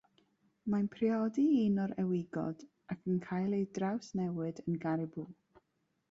[0.73, 2.63] Mae'n priodi un o'r ewigod,
[2.95, 5.29] ac yn cael ei drawsnewid yn garibŵ.